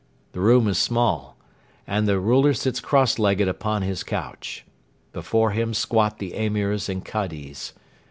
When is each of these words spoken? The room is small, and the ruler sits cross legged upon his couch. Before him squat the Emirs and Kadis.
The 0.31 0.39
room 0.39 0.67
is 0.67 0.79
small, 0.79 1.37
and 1.85 2.07
the 2.07 2.19
ruler 2.19 2.55
sits 2.55 2.79
cross 2.79 3.19
legged 3.19 3.47
upon 3.47 3.83
his 3.83 4.01
couch. 4.01 4.65
Before 5.13 5.51
him 5.51 5.75
squat 5.75 6.17
the 6.17 6.33
Emirs 6.33 6.89
and 6.89 7.05
Kadis. 7.05 7.73